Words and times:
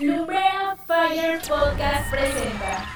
Lumbrea 0.00 0.76
Fire 0.86 1.38
Podcast 1.46 2.10
presenta. 2.10 2.86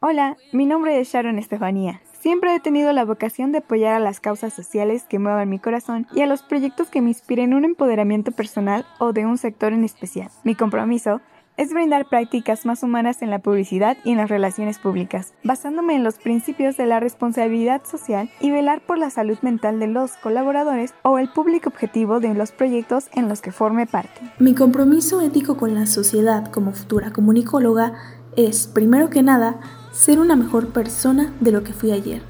Hola, 0.00 0.36
mi 0.52 0.66
nombre 0.66 1.00
es 1.00 1.12
Sharon 1.12 1.38
Estefanía. 1.38 2.00
Siempre 2.12 2.54
he 2.54 2.60
tenido 2.60 2.92
la 2.92 3.04
vocación 3.04 3.50
de 3.50 3.58
apoyar 3.58 3.94
a 3.94 4.00
las 4.00 4.20
causas 4.20 4.54
sociales 4.54 5.04
que 5.04 5.18
muevan 5.18 5.48
mi 5.48 5.58
corazón 5.58 6.06
y 6.14 6.20
a 6.20 6.26
los 6.26 6.42
proyectos 6.42 6.88
que 6.88 7.00
me 7.00 7.08
inspiren 7.08 7.54
un 7.54 7.64
empoderamiento 7.64 8.30
personal 8.30 8.86
o 8.98 9.12
de 9.12 9.26
un 9.26 9.36
sector 9.36 9.72
en 9.72 9.84
especial. 9.84 10.30
Mi 10.44 10.54
compromiso 10.54 11.20
es 11.56 11.72
brindar 11.72 12.08
prácticas 12.08 12.66
más 12.66 12.82
humanas 12.82 13.22
en 13.22 13.30
la 13.30 13.38
publicidad 13.38 13.96
y 14.04 14.10
en 14.10 14.18
las 14.18 14.28
relaciones 14.28 14.78
públicas, 14.78 15.34
basándome 15.44 15.94
en 15.94 16.02
los 16.02 16.16
principios 16.16 16.76
de 16.76 16.86
la 16.86 17.00
responsabilidad 17.00 17.82
social 17.84 18.30
y 18.40 18.50
velar 18.50 18.80
por 18.84 18.98
la 18.98 19.10
salud 19.10 19.38
mental 19.42 19.78
de 19.78 19.86
los 19.86 20.12
colaboradores 20.16 20.94
o 21.02 21.18
el 21.18 21.28
público 21.28 21.68
objetivo 21.68 22.18
de 22.20 22.34
los 22.34 22.52
proyectos 22.52 23.08
en 23.12 23.28
los 23.28 23.40
que 23.40 23.52
forme 23.52 23.86
parte. 23.86 24.20
Mi 24.38 24.54
compromiso 24.54 25.20
ético 25.20 25.56
con 25.56 25.74
la 25.74 25.86
sociedad 25.86 26.50
como 26.50 26.72
futura 26.72 27.12
comunicóloga 27.12 27.94
es, 28.36 28.66
primero 28.66 29.10
que 29.10 29.22
nada, 29.22 29.60
ser 29.92 30.18
una 30.18 30.34
mejor 30.34 30.72
persona 30.72 31.32
de 31.40 31.52
lo 31.52 31.62
que 31.62 31.72
fui 31.72 31.92
ayer. 31.92 32.22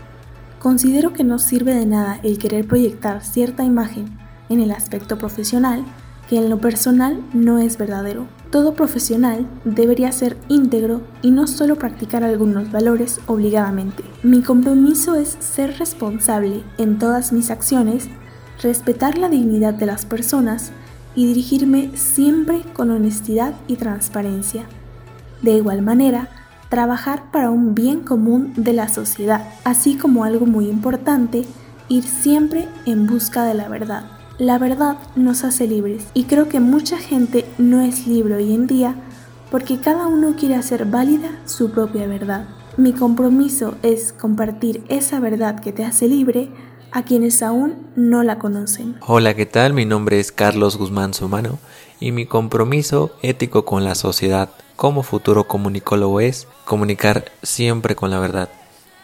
Considero 0.58 1.12
que 1.12 1.24
no 1.24 1.38
sirve 1.38 1.74
de 1.74 1.86
nada 1.86 2.20
el 2.22 2.38
querer 2.38 2.66
proyectar 2.66 3.22
cierta 3.22 3.64
imagen 3.64 4.18
en 4.48 4.60
el 4.60 4.70
aspecto 4.70 5.18
profesional 5.18 5.84
que 6.28 6.36
en 6.36 6.48
lo 6.50 6.58
personal 6.58 7.22
no 7.32 7.58
es 7.58 7.76
verdadero. 7.76 8.26
Todo 8.54 8.74
profesional 8.74 9.48
debería 9.64 10.12
ser 10.12 10.36
íntegro 10.46 11.00
y 11.22 11.32
no 11.32 11.48
solo 11.48 11.74
practicar 11.74 12.22
algunos 12.22 12.70
valores 12.70 13.18
obligadamente. 13.26 14.04
Mi 14.22 14.42
compromiso 14.42 15.16
es 15.16 15.36
ser 15.40 15.76
responsable 15.80 16.62
en 16.78 17.00
todas 17.00 17.32
mis 17.32 17.50
acciones, 17.50 18.06
respetar 18.62 19.18
la 19.18 19.28
dignidad 19.28 19.74
de 19.74 19.86
las 19.86 20.06
personas 20.06 20.70
y 21.16 21.26
dirigirme 21.26 21.96
siempre 21.96 22.62
con 22.74 22.92
honestidad 22.92 23.54
y 23.66 23.74
transparencia. 23.74 24.66
De 25.42 25.54
igual 25.54 25.82
manera, 25.82 26.28
trabajar 26.68 27.32
para 27.32 27.50
un 27.50 27.74
bien 27.74 28.02
común 28.02 28.52
de 28.54 28.72
la 28.72 28.88
sociedad, 28.88 29.48
así 29.64 29.96
como 29.96 30.22
algo 30.22 30.46
muy 30.46 30.68
importante, 30.68 31.44
ir 31.88 32.04
siempre 32.04 32.68
en 32.86 33.08
busca 33.08 33.42
de 33.46 33.54
la 33.54 33.68
verdad. 33.68 34.13
La 34.38 34.58
verdad 34.58 34.96
nos 35.14 35.44
hace 35.44 35.68
libres 35.68 36.06
y 36.12 36.24
creo 36.24 36.48
que 36.48 36.58
mucha 36.58 36.98
gente 36.98 37.44
no 37.56 37.80
es 37.80 38.08
libre 38.08 38.34
hoy 38.34 38.52
en 38.52 38.66
día 38.66 38.96
porque 39.48 39.78
cada 39.78 40.08
uno 40.08 40.34
quiere 40.36 40.56
hacer 40.56 40.86
válida 40.86 41.40
su 41.44 41.70
propia 41.70 42.08
verdad. 42.08 42.48
Mi 42.76 42.92
compromiso 42.92 43.76
es 43.84 44.12
compartir 44.12 44.82
esa 44.88 45.20
verdad 45.20 45.60
que 45.60 45.72
te 45.72 45.84
hace 45.84 46.08
libre 46.08 46.48
a 46.90 47.04
quienes 47.04 47.44
aún 47.44 47.86
no 47.94 48.24
la 48.24 48.40
conocen. 48.40 48.96
Hola, 49.06 49.34
¿qué 49.34 49.46
tal? 49.46 49.72
Mi 49.72 49.84
nombre 49.84 50.18
es 50.18 50.32
Carlos 50.32 50.78
Guzmán 50.78 51.14
Sumano 51.14 51.60
y 52.00 52.10
mi 52.10 52.26
compromiso 52.26 53.12
ético 53.22 53.64
con 53.64 53.84
la 53.84 53.94
sociedad 53.94 54.50
como 54.74 55.04
futuro 55.04 55.44
comunicólogo 55.44 56.18
es 56.18 56.48
comunicar 56.64 57.26
siempre 57.44 57.94
con 57.94 58.10
la 58.10 58.18
verdad. 58.18 58.48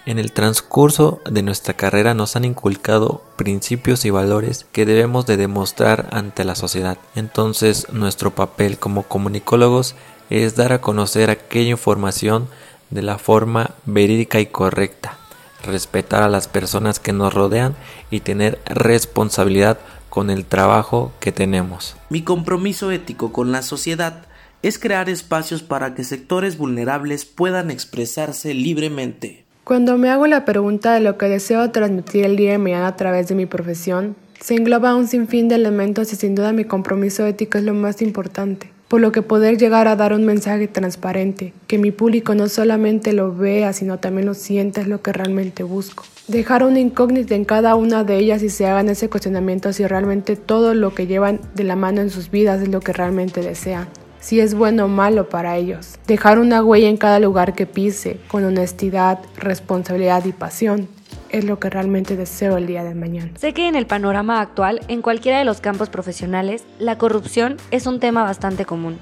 En 0.06 0.18
el 0.18 0.32
transcurso 0.32 1.20
de 1.30 1.42
nuestra 1.42 1.74
carrera 1.74 2.14
nos 2.14 2.34
han 2.34 2.46
inculcado 2.46 3.22
principios 3.36 4.04
y 4.04 4.10
valores 4.10 4.66
que 4.72 4.86
debemos 4.86 5.26
de 5.26 5.36
demostrar 5.36 6.08
ante 6.12 6.44
la 6.44 6.54
sociedad. 6.54 6.96
Entonces 7.14 7.86
nuestro 7.92 8.30
papel 8.30 8.78
como 8.78 9.02
comunicólogos 9.02 9.94
es 10.30 10.56
dar 10.56 10.72
a 10.72 10.80
conocer 10.80 11.28
aquella 11.28 11.70
información 11.70 12.48
de 12.88 13.02
la 13.02 13.18
forma 13.18 13.74
verídica 13.84 14.40
y 14.40 14.46
correcta, 14.46 15.18
respetar 15.64 16.22
a 16.22 16.28
las 16.28 16.48
personas 16.48 16.98
que 16.98 17.12
nos 17.12 17.34
rodean 17.34 17.76
y 18.10 18.20
tener 18.20 18.58
responsabilidad 18.66 19.78
con 20.08 20.30
el 20.30 20.46
trabajo 20.46 21.12
que 21.20 21.30
tenemos. 21.30 21.94
Mi 22.08 22.22
compromiso 22.22 22.90
ético 22.90 23.32
con 23.32 23.52
la 23.52 23.62
sociedad 23.62 24.24
es 24.62 24.78
crear 24.78 25.08
espacios 25.08 25.62
para 25.62 25.94
que 25.94 26.04
sectores 26.04 26.56
vulnerables 26.56 27.26
puedan 27.26 27.70
expresarse 27.70 28.54
libremente. 28.54 29.44
Cuando 29.70 29.96
me 29.98 30.10
hago 30.10 30.26
la 30.26 30.44
pregunta 30.44 30.92
de 30.94 30.98
lo 30.98 31.16
que 31.16 31.28
deseo 31.28 31.70
transmitir 31.70 32.24
el 32.24 32.34
día 32.34 32.50
de 32.50 32.58
mañana 32.58 32.88
a 32.88 32.96
través 32.96 33.28
de 33.28 33.36
mi 33.36 33.46
profesión, 33.46 34.16
se 34.40 34.56
engloba 34.56 34.96
un 34.96 35.06
sinfín 35.06 35.46
de 35.46 35.54
elementos 35.54 36.12
y 36.12 36.16
sin 36.16 36.34
duda 36.34 36.52
mi 36.52 36.64
compromiso 36.64 37.24
ético 37.24 37.56
es 37.56 37.62
lo 37.62 37.72
más 37.72 38.02
importante, 38.02 38.72
por 38.88 39.00
lo 39.00 39.12
que 39.12 39.22
poder 39.22 39.58
llegar 39.58 39.86
a 39.86 39.94
dar 39.94 40.12
un 40.12 40.26
mensaje 40.26 40.66
transparente, 40.66 41.52
que 41.68 41.78
mi 41.78 41.92
público 41.92 42.34
no 42.34 42.48
solamente 42.48 43.12
lo 43.12 43.32
vea, 43.32 43.72
sino 43.72 44.00
también 44.00 44.26
lo 44.26 44.34
sienta 44.34 44.80
es 44.80 44.88
lo 44.88 45.02
que 45.02 45.12
realmente 45.12 45.62
busco. 45.62 46.02
Dejar 46.26 46.64
una 46.64 46.80
incógnita 46.80 47.36
en 47.36 47.44
cada 47.44 47.76
una 47.76 48.02
de 48.02 48.18
ellas 48.18 48.42
y 48.42 48.48
se 48.48 48.66
hagan 48.66 48.88
ese 48.88 49.08
cuestionamiento 49.08 49.72
si 49.72 49.86
realmente 49.86 50.34
todo 50.34 50.74
lo 50.74 50.96
que 50.96 51.06
llevan 51.06 51.40
de 51.54 51.62
la 51.62 51.76
mano 51.76 52.00
en 52.00 52.10
sus 52.10 52.32
vidas 52.32 52.60
es 52.60 52.70
lo 52.70 52.80
que 52.80 52.92
realmente 52.92 53.40
desean 53.40 53.86
si 54.20 54.40
es 54.40 54.54
bueno 54.54 54.84
o 54.84 54.88
malo 54.88 55.28
para 55.28 55.56
ellos. 55.56 55.98
Dejar 56.06 56.38
una 56.38 56.62
huella 56.62 56.88
en 56.88 56.96
cada 56.96 57.18
lugar 57.18 57.54
que 57.54 57.66
pise, 57.66 58.20
con 58.28 58.44
honestidad, 58.44 59.18
responsabilidad 59.36 60.24
y 60.26 60.32
pasión. 60.32 60.88
Es 61.30 61.44
lo 61.44 61.58
que 61.58 61.70
realmente 61.70 62.16
deseo 62.16 62.56
el 62.56 62.66
día 62.66 62.84
de 62.84 62.94
mañana. 62.94 63.32
Sé 63.38 63.52
que 63.54 63.68
en 63.68 63.76
el 63.76 63.86
panorama 63.86 64.40
actual, 64.40 64.80
en 64.88 65.00
cualquiera 65.00 65.38
de 65.38 65.44
los 65.44 65.60
campos 65.60 65.88
profesionales, 65.88 66.64
la 66.78 66.98
corrupción 66.98 67.56
es 67.70 67.86
un 67.86 68.00
tema 68.00 68.22
bastante 68.22 68.64
común. 68.64 68.98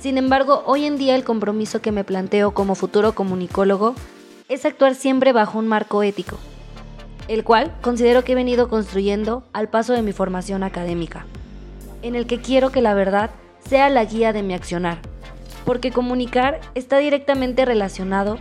Sin 0.00 0.16
embargo, 0.16 0.62
hoy 0.66 0.84
en 0.84 0.96
día 0.96 1.14
el 1.14 1.24
compromiso 1.24 1.80
que 1.80 1.92
me 1.92 2.04
planteo 2.04 2.52
como 2.52 2.74
futuro 2.74 3.14
comunicólogo 3.14 3.94
es 4.48 4.64
actuar 4.64 4.94
siempre 4.94 5.32
bajo 5.32 5.58
un 5.58 5.68
marco 5.68 6.02
ético, 6.02 6.38
el 7.26 7.44
cual 7.44 7.72
considero 7.82 8.24
que 8.24 8.32
he 8.32 8.36
venido 8.36 8.68
construyendo 8.68 9.44
al 9.52 9.68
paso 9.68 9.92
de 9.92 10.02
mi 10.02 10.12
formación 10.12 10.62
académica, 10.62 11.26
en 12.02 12.14
el 12.14 12.26
que 12.26 12.40
quiero 12.40 12.70
que 12.70 12.80
la 12.80 12.94
verdad 12.94 13.30
sea 13.68 13.90
la 13.90 14.04
guía 14.04 14.32
de 14.32 14.42
mi 14.42 14.54
accionar, 14.54 14.98
porque 15.64 15.90
comunicar 15.90 16.60
está 16.74 16.98
directamente 16.98 17.64
relacionado 17.64 18.38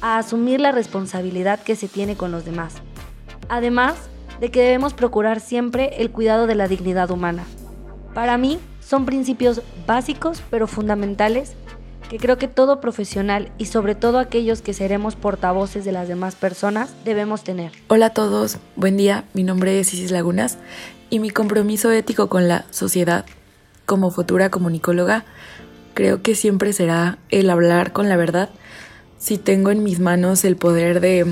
a 0.00 0.18
asumir 0.18 0.60
la 0.60 0.72
responsabilidad 0.72 1.60
que 1.60 1.74
se 1.74 1.88
tiene 1.88 2.16
con 2.16 2.30
los 2.30 2.44
demás, 2.44 2.74
además 3.48 3.96
de 4.40 4.50
que 4.50 4.60
debemos 4.60 4.94
procurar 4.94 5.40
siempre 5.40 6.02
el 6.02 6.10
cuidado 6.10 6.46
de 6.46 6.54
la 6.54 6.68
dignidad 6.68 7.10
humana. 7.10 7.44
Para 8.14 8.36
mí 8.36 8.58
son 8.80 9.06
principios 9.06 9.62
básicos 9.86 10.42
pero 10.50 10.66
fundamentales 10.66 11.54
que 12.08 12.18
creo 12.18 12.38
que 12.38 12.48
todo 12.48 12.80
profesional 12.80 13.52
y 13.58 13.66
sobre 13.66 13.94
todo 13.94 14.18
aquellos 14.18 14.62
que 14.62 14.72
seremos 14.72 15.14
portavoces 15.14 15.84
de 15.84 15.92
las 15.92 16.08
demás 16.08 16.36
personas 16.36 16.94
debemos 17.04 17.44
tener. 17.44 17.72
Hola 17.88 18.06
a 18.06 18.10
todos, 18.10 18.58
buen 18.76 18.96
día, 18.96 19.24
mi 19.34 19.42
nombre 19.42 19.78
es 19.78 19.92
Isis 19.92 20.10
Lagunas 20.10 20.58
y 21.10 21.20
mi 21.20 21.30
compromiso 21.30 21.90
ético 21.90 22.28
con 22.28 22.48
la 22.48 22.64
sociedad 22.70 23.26
como 23.88 24.10
futura 24.10 24.50
comunicóloga, 24.50 25.24
creo 25.94 26.20
que 26.20 26.34
siempre 26.34 26.74
será 26.74 27.16
el 27.30 27.48
hablar 27.48 27.94
con 27.94 28.10
la 28.10 28.18
verdad. 28.18 28.50
Si 29.16 29.38
tengo 29.38 29.70
en 29.70 29.82
mis 29.82 29.98
manos 29.98 30.44
el 30.44 30.56
poder 30.56 31.00
de, 31.00 31.24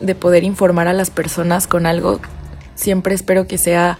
de 0.00 0.14
poder 0.14 0.44
informar 0.44 0.86
a 0.86 0.92
las 0.92 1.10
personas 1.10 1.66
con 1.66 1.86
algo, 1.86 2.20
siempre 2.76 3.16
espero 3.16 3.48
que 3.48 3.58
sea 3.58 3.98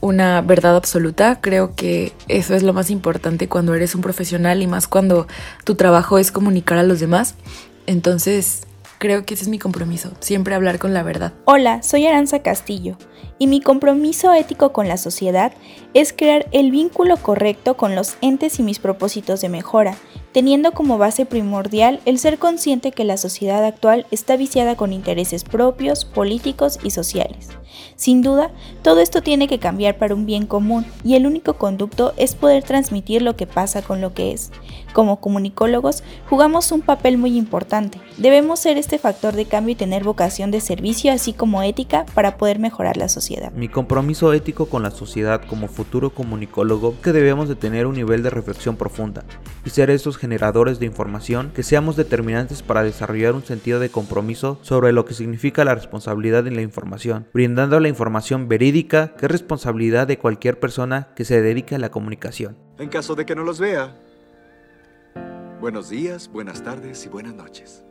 una 0.00 0.42
verdad 0.42 0.74
absoluta. 0.74 1.40
Creo 1.40 1.76
que 1.76 2.12
eso 2.26 2.56
es 2.56 2.64
lo 2.64 2.72
más 2.72 2.90
importante 2.90 3.48
cuando 3.48 3.76
eres 3.76 3.94
un 3.94 4.00
profesional 4.00 4.60
y 4.60 4.66
más 4.66 4.88
cuando 4.88 5.28
tu 5.62 5.76
trabajo 5.76 6.18
es 6.18 6.32
comunicar 6.32 6.78
a 6.78 6.82
los 6.82 6.98
demás. 6.98 7.36
Entonces, 7.86 8.62
creo 9.00 9.24
que 9.24 9.32
ese 9.34 9.44
es 9.44 9.48
mi 9.48 9.58
compromiso, 9.58 10.12
siempre 10.20 10.54
hablar 10.54 10.78
con 10.78 10.92
la 10.92 11.02
verdad. 11.02 11.32
Hola, 11.46 11.82
soy 11.82 12.06
Aranza 12.06 12.42
Castillo 12.42 12.98
y 13.38 13.46
mi 13.46 13.62
compromiso 13.62 14.32
ético 14.34 14.72
con 14.72 14.88
la 14.88 14.98
sociedad 14.98 15.52
es 15.94 16.12
crear 16.12 16.46
el 16.52 16.70
vínculo 16.70 17.16
correcto 17.16 17.78
con 17.78 17.94
los 17.96 18.16
entes 18.20 18.60
y 18.60 18.62
mis 18.62 18.78
propósitos 18.78 19.40
de 19.40 19.48
mejora, 19.48 19.96
teniendo 20.32 20.72
como 20.72 20.98
base 20.98 21.26
primordial 21.26 22.00
el 22.04 22.18
ser 22.18 22.38
consciente 22.38 22.92
que 22.92 23.04
la 23.04 23.16
sociedad 23.16 23.64
actual 23.64 24.06
está 24.10 24.36
viciada 24.36 24.76
con 24.76 24.92
intereses 24.92 25.44
propios, 25.44 26.04
políticos 26.04 26.78
y 26.82 26.90
sociales. 26.90 27.48
Sin 27.96 28.22
duda, 28.22 28.50
todo 28.82 29.00
esto 29.00 29.22
tiene 29.22 29.48
que 29.48 29.58
cambiar 29.58 29.98
para 29.98 30.14
un 30.14 30.26
bien 30.26 30.46
común 30.46 30.86
y 31.04 31.14
el 31.14 31.26
único 31.26 31.54
conducto 31.54 32.14
es 32.16 32.34
poder 32.34 32.62
transmitir 32.62 33.22
lo 33.22 33.36
que 33.36 33.46
pasa 33.46 33.82
con 33.82 34.00
lo 34.00 34.14
que 34.14 34.32
es. 34.32 34.50
Como 34.92 35.20
comunicólogos, 35.20 36.02
jugamos 36.28 36.72
un 36.72 36.80
papel 36.80 37.18
muy 37.18 37.36
importante. 37.36 38.00
Debemos 38.16 38.60
ser 38.60 38.76
este 38.76 38.98
factor 38.98 39.34
de 39.34 39.44
cambio 39.44 39.72
y 39.72 39.76
tener 39.76 40.02
vocación 40.02 40.50
de 40.50 40.60
servicio 40.60 41.12
así 41.12 41.32
como 41.32 41.62
ética 41.62 42.06
para 42.14 42.36
poder 42.36 42.58
mejorar 42.58 42.96
la 42.96 43.08
sociedad. 43.08 43.52
Mi 43.52 43.68
compromiso 43.68 44.32
ético 44.32 44.66
con 44.66 44.82
la 44.82 44.90
sociedad 44.90 45.42
como 45.46 45.68
futuro 45.68 46.10
comunicólogo 46.10 47.00
que 47.02 47.12
debemos 47.12 47.48
de 47.48 47.56
tener 47.56 47.86
un 47.86 47.94
nivel 47.94 48.22
de 48.22 48.30
reflexión 48.30 48.76
profunda 48.76 49.24
y 49.64 49.70
ser 49.70 49.90
esos 49.90 50.18
generadores 50.20 50.78
de 50.78 50.86
información 50.86 51.50
que 51.54 51.62
seamos 51.62 51.96
determinantes 51.96 52.62
para 52.62 52.82
desarrollar 52.82 53.34
un 53.34 53.42
sentido 53.42 53.80
de 53.80 53.88
compromiso 53.88 54.58
sobre 54.62 54.92
lo 54.92 55.04
que 55.04 55.14
significa 55.14 55.64
la 55.64 55.74
responsabilidad 55.74 56.46
en 56.46 56.54
la 56.54 56.62
información, 56.62 57.26
brindando 57.32 57.80
la 57.80 57.88
información 57.88 58.46
verídica 58.48 59.14
que 59.16 59.26
es 59.26 59.32
responsabilidad 59.32 60.06
de 60.06 60.18
cualquier 60.18 60.60
persona 60.60 61.08
que 61.16 61.24
se 61.24 61.40
dedique 61.40 61.74
a 61.74 61.78
la 61.78 61.90
comunicación. 61.90 62.56
En 62.78 62.90
caso 62.90 63.14
de 63.14 63.24
que 63.26 63.34
no 63.34 63.42
los 63.42 63.58
vea, 63.58 63.96
buenos 65.60 65.88
días, 65.88 66.28
buenas 66.30 66.62
tardes 66.62 67.04
y 67.06 67.08
buenas 67.08 67.34
noches. 67.34 67.84